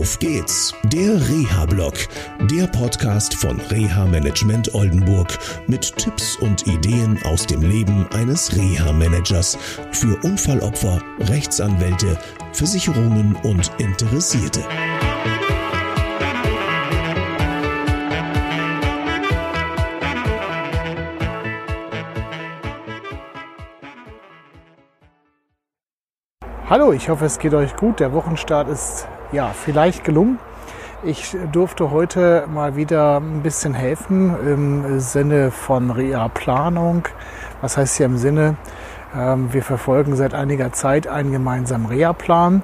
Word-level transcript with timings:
Auf 0.00 0.18
geht's, 0.18 0.74
der 0.84 1.28
Reha-Blog, 1.28 1.92
der 2.50 2.66
Podcast 2.68 3.34
von 3.34 3.60
Reha 3.60 4.06
Management 4.06 4.74
Oldenburg 4.74 5.28
mit 5.66 5.94
Tipps 5.94 6.36
und 6.36 6.66
Ideen 6.66 7.20
aus 7.24 7.46
dem 7.46 7.60
Leben 7.60 8.06
eines 8.14 8.56
Reha-Managers 8.56 9.58
für 9.92 10.18
Unfallopfer, 10.24 11.02
Rechtsanwälte, 11.18 12.16
Versicherungen 12.54 13.36
und 13.42 13.70
Interessierte. 13.76 14.64
Hallo, 26.70 26.94
ich 26.94 27.10
hoffe, 27.10 27.26
es 27.26 27.38
geht 27.38 27.52
euch 27.52 27.76
gut. 27.76 28.00
Der 28.00 28.14
Wochenstart 28.14 28.70
ist 28.70 29.06
ja 29.32 29.52
vielleicht 29.52 30.04
gelungen. 30.04 30.38
Ich 31.02 31.34
durfte 31.52 31.90
heute 31.90 32.44
mal 32.52 32.76
wieder 32.76 33.16
ein 33.18 33.42
bisschen 33.42 33.72
helfen 33.72 34.34
im 34.46 35.00
Sinne 35.00 35.50
von 35.50 35.90
Reha-Planung. 35.90 37.08
Was 37.62 37.78
heißt 37.78 37.96
hier 37.96 38.06
im 38.06 38.18
Sinne? 38.18 38.56
Ähm, 39.16 39.52
wir 39.52 39.62
verfolgen 39.62 40.14
seit 40.14 40.34
einiger 40.34 40.72
Zeit 40.72 41.06
einen 41.06 41.32
gemeinsamen 41.32 41.86
Reha-Plan. 41.86 42.62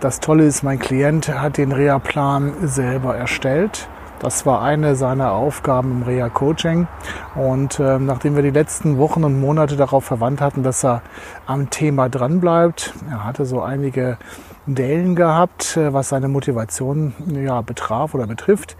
Das 0.00 0.20
Tolle 0.20 0.44
ist, 0.44 0.62
mein 0.62 0.78
Klient 0.78 1.28
hat 1.28 1.56
den 1.56 1.72
Reha-Plan 1.72 2.52
selber 2.62 3.16
erstellt. 3.16 3.88
Das 4.22 4.46
war 4.46 4.62
eine 4.62 4.94
seiner 4.94 5.32
Aufgaben 5.32 5.90
im 5.90 6.02
Reha-Coaching. 6.04 6.86
Und 7.34 7.80
äh, 7.80 7.98
nachdem 7.98 8.36
wir 8.36 8.44
die 8.44 8.50
letzten 8.50 8.96
Wochen 8.98 9.24
und 9.24 9.40
Monate 9.40 9.74
darauf 9.74 10.04
verwandt 10.04 10.40
hatten, 10.40 10.62
dass 10.62 10.84
er 10.84 11.02
am 11.44 11.70
Thema 11.70 12.08
dranbleibt, 12.08 12.94
er 13.10 13.24
hatte 13.24 13.44
so 13.44 13.60
einige 13.62 14.18
Dellen 14.64 15.16
gehabt, 15.16 15.76
äh, 15.76 15.92
was 15.92 16.10
seine 16.10 16.28
Motivation 16.28 17.14
ja, 17.34 17.62
betraf 17.62 18.14
oder 18.14 18.28
betrifft, 18.28 18.76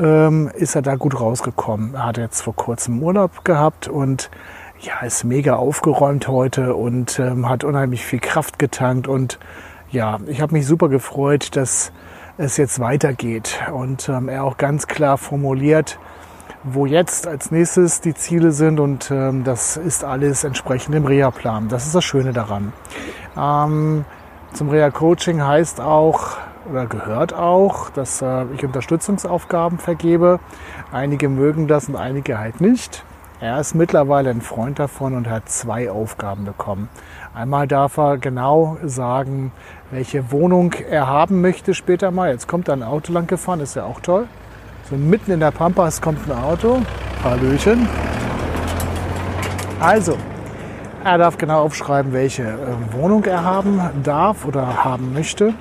ähm, 0.00 0.50
ist 0.54 0.74
er 0.74 0.80
da 0.80 0.94
gut 0.96 1.20
rausgekommen. 1.20 1.92
Er 1.92 2.06
hat 2.06 2.16
jetzt 2.16 2.40
vor 2.40 2.56
kurzem 2.56 3.02
Urlaub 3.02 3.44
gehabt 3.44 3.88
und 3.88 4.30
ja, 4.80 5.00
ist 5.04 5.24
mega 5.24 5.56
aufgeräumt 5.56 6.26
heute 6.26 6.74
und 6.74 7.18
ähm, 7.18 7.50
hat 7.50 7.64
unheimlich 7.64 8.02
viel 8.02 8.20
Kraft 8.20 8.58
getankt 8.58 9.08
und 9.08 9.38
ja, 9.90 10.20
ich 10.26 10.40
habe 10.40 10.54
mich 10.54 10.66
super 10.66 10.88
gefreut, 10.88 11.54
dass 11.54 11.92
es 12.38 12.56
jetzt 12.56 12.80
weitergeht 12.80 13.60
und 13.72 14.08
ähm, 14.08 14.28
er 14.28 14.44
auch 14.44 14.56
ganz 14.58 14.86
klar 14.86 15.16
formuliert, 15.16 15.98
wo 16.64 16.84
jetzt 16.84 17.26
als 17.26 17.50
nächstes 17.50 18.00
die 18.00 18.14
Ziele 18.14 18.52
sind 18.52 18.78
und 18.80 19.10
ähm, 19.10 19.44
das 19.44 19.76
ist 19.76 20.04
alles 20.04 20.44
entsprechend 20.44 20.94
im 20.94 21.06
Reha-Plan. 21.06 21.68
Das 21.68 21.86
ist 21.86 21.94
das 21.94 22.04
Schöne 22.04 22.32
daran. 22.32 22.72
Ähm, 23.38 24.04
zum 24.52 24.68
Reha-Coaching 24.68 25.42
heißt 25.42 25.80
auch 25.80 26.36
oder 26.70 26.86
gehört 26.86 27.32
auch, 27.32 27.88
dass 27.90 28.20
äh, 28.20 28.44
ich 28.54 28.64
Unterstützungsaufgaben 28.64 29.78
vergebe. 29.78 30.40
Einige 30.92 31.28
mögen 31.28 31.68
das 31.68 31.88
und 31.88 31.96
einige 31.96 32.38
halt 32.38 32.60
nicht. 32.60 33.04
Er 33.38 33.60
ist 33.60 33.74
mittlerweile 33.74 34.30
ein 34.30 34.40
Freund 34.40 34.78
davon 34.78 35.14
und 35.14 35.28
hat 35.28 35.50
zwei 35.50 35.90
Aufgaben 35.90 36.46
bekommen. 36.46 36.88
Einmal 37.34 37.66
darf 37.66 37.98
er 37.98 38.16
genau 38.16 38.78
sagen, 38.82 39.52
welche 39.90 40.32
Wohnung 40.32 40.72
er 40.72 41.06
haben 41.06 41.42
möchte 41.42 41.74
später 41.74 42.10
mal. 42.10 42.30
Jetzt 42.30 42.48
kommt 42.48 42.68
da 42.68 42.72
ein 42.72 42.82
Auto 42.82 43.12
lang 43.12 43.26
gefahren, 43.26 43.60
ist 43.60 43.76
ja 43.76 43.84
auch 43.84 44.00
toll. 44.00 44.26
So 44.88 44.96
mitten 44.96 45.32
in 45.32 45.40
der 45.40 45.50
Pampas 45.50 46.00
kommt 46.00 46.26
ein 46.26 46.32
Auto. 46.32 46.80
Hallöchen. 47.22 47.86
Also, 49.80 50.16
er 51.04 51.18
darf 51.18 51.36
genau 51.36 51.60
aufschreiben, 51.60 52.14
welche 52.14 52.44
äh, 52.44 52.56
Wohnung 52.92 53.22
er 53.24 53.44
haben 53.44 53.82
darf 54.02 54.46
oder 54.46 54.82
haben 54.82 55.12
möchte. 55.12 55.52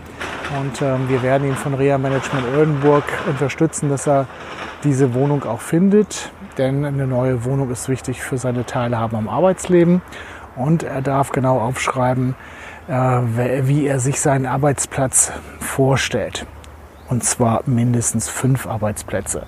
Und 0.62 0.82
ähm, 0.82 1.10
wir 1.10 1.22
werden 1.24 1.46
ihn 1.46 1.56
von 1.56 1.74
Rea 1.74 1.98
Management 1.98 2.46
Oldenburg 2.56 3.04
unterstützen, 3.28 3.90
dass 3.90 4.08
er 4.08 4.28
diese 4.86 5.14
Wohnung 5.14 5.44
auch 5.44 5.60
findet. 5.60 6.32
Denn 6.58 6.86
eine 6.86 7.08
neue 7.08 7.44
Wohnung 7.44 7.70
ist 7.72 7.90
wichtig 7.90 8.22
für 8.22 8.38
seine 8.38 8.66
Teilhabe 8.66 9.18
am 9.18 9.28
Arbeitsleben. 9.28 10.02
Und 10.56 10.84
er 10.84 11.02
darf 11.02 11.32
genau 11.32 11.60
aufschreiben, 11.60 12.36
äh, 12.88 12.94
wie 12.94 13.88
er 13.88 14.00
sich 14.00 14.22
seinen 14.22 14.46
Arbeitsplatz 14.46 15.34
vorstellt. 15.60 16.46
Und 17.10 17.24
zwar 17.24 17.62
mindestens 17.66 18.30
fünf 18.30 18.66
Arbeitsplätze. 18.66 19.46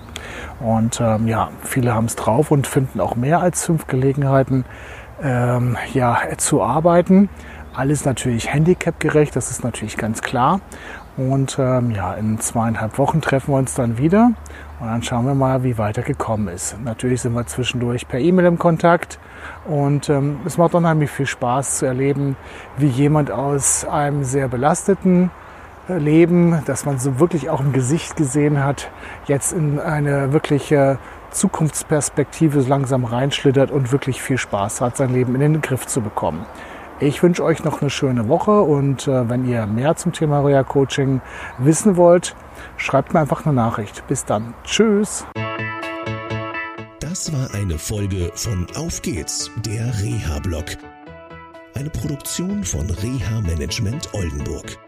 Und 0.59 0.99
ähm, 1.01 1.27
ja, 1.27 1.49
viele 1.63 1.93
haben 1.93 2.05
es 2.05 2.15
drauf 2.15 2.51
und 2.51 2.67
finden 2.67 2.99
auch 2.99 3.15
mehr 3.15 3.41
als 3.41 3.65
fünf 3.65 3.87
Gelegenheiten, 3.87 4.65
ähm, 5.21 5.77
ja, 5.93 6.19
zu 6.37 6.61
arbeiten. 6.61 7.29
Alles 7.77 8.05
natürlich 8.05 8.51
handicapgerecht, 8.51 9.35
das 9.35 9.51
ist 9.51 9.63
natürlich 9.63 9.97
ganz 9.97 10.23
klar. 10.23 10.61
Und 11.15 11.57
ähm, 11.59 11.91
ja, 11.91 12.15
in 12.15 12.39
zweieinhalb 12.39 12.97
Wochen 12.97 13.21
treffen 13.21 13.53
wir 13.53 13.59
uns 13.59 13.75
dann 13.75 13.99
wieder 13.99 14.31
und 14.79 14.87
dann 14.87 15.03
schauen 15.03 15.27
wir 15.27 15.35
mal, 15.35 15.63
wie 15.63 15.77
weiter 15.77 16.01
gekommen 16.01 16.47
ist. 16.47 16.75
Natürlich 16.83 17.21
sind 17.21 17.33
wir 17.33 17.45
zwischendurch 17.45 18.07
per 18.07 18.19
E-Mail 18.19 18.47
im 18.47 18.57
Kontakt 18.57 19.19
und 19.65 20.09
ähm, 20.09 20.39
es 20.43 20.57
macht 20.57 20.73
unheimlich 20.73 21.11
viel 21.11 21.27
Spaß 21.27 21.77
zu 21.77 21.85
erleben, 21.85 22.35
wie 22.77 22.87
jemand 22.87 23.29
aus 23.29 23.85
einem 23.85 24.23
sehr 24.23 24.47
belasteten 24.47 25.29
äh, 25.87 25.99
Leben, 25.99 26.63
das 26.65 26.83
man 26.83 26.97
so 26.97 27.19
wirklich 27.19 27.51
auch 27.51 27.59
im 27.59 27.73
Gesicht 27.73 28.15
gesehen 28.15 28.63
hat, 28.63 28.89
jetzt 29.27 29.53
in 29.53 29.79
eine 29.79 30.33
wirkliche 30.33 30.97
Zukunftsperspektive 31.29 32.59
langsam 32.61 33.05
reinschlittert 33.05 33.69
und 33.69 33.91
wirklich 33.91 34.19
viel 34.19 34.39
Spaß 34.39 34.81
hat, 34.81 34.97
sein 34.97 35.13
Leben 35.13 35.35
in 35.35 35.41
den 35.41 35.61
Griff 35.61 35.85
zu 35.85 36.01
bekommen. 36.01 36.43
Ich 36.99 37.21
wünsche 37.21 37.43
euch 37.43 37.63
noch 37.63 37.81
eine 37.81 37.91
schöne 37.91 38.27
Woche 38.27 38.61
und 38.61 39.07
äh, 39.07 39.29
wenn 39.29 39.47
ihr 39.47 39.67
mehr 39.67 39.95
zum 39.95 40.13
Thema 40.13 40.41
Reha 40.41 40.63
Coaching 40.63 41.21
wissen 41.59 41.95
wollt, 41.95 42.35
schreibt 42.75 43.13
mir 43.13 43.19
einfach 43.19 43.45
eine 43.45 43.53
Nachricht. 43.53 44.07
Bis 44.07 44.25
dann. 44.25 44.55
Tschüss. 44.63 45.23
Das 46.99 47.31
war 47.31 47.53
eine 47.53 47.77
Folge 47.77 48.31
von 48.33 48.65
Auf 48.75 49.03
geht's, 49.03 49.51
der 49.63 49.85
Reha-Blog. 50.01 50.65
Eine 51.75 51.91
Produktion 51.91 52.63
von 52.63 52.89
Reha 52.89 53.41
Management 53.41 54.09
Oldenburg. 54.13 54.79